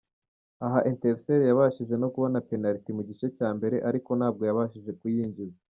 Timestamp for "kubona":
2.13-2.37